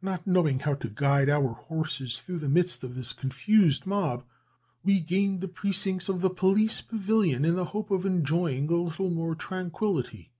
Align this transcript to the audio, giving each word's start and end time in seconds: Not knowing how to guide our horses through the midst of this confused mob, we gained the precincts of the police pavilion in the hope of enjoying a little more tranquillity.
Not 0.00 0.28
knowing 0.28 0.60
how 0.60 0.74
to 0.74 0.88
guide 0.88 1.28
our 1.28 1.54
horses 1.54 2.16
through 2.16 2.38
the 2.38 2.48
midst 2.48 2.84
of 2.84 2.94
this 2.94 3.12
confused 3.12 3.84
mob, 3.84 4.22
we 4.84 5.00
gained 5.00 5.40
the 5.40 5.48
precincts 5.48 6.08
of 6.08 6.20
the 6.20 6.30
police 6.30 6.80
pavilion 6.80 7.44
in 7.44 7.56
the 7.56 7.64
hope 7.64 7.90
of 7.90 8.06
enjoying 8.06 8.70
a 8.70 8.76
little 8.76 9.10
more 9.10 9.34
tranquillity. 9.34 10.30